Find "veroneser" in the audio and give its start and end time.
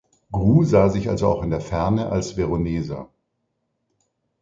2.35-3.11